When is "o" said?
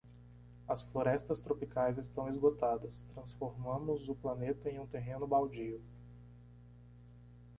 4.09-4.15